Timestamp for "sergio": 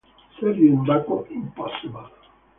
0.39-0.71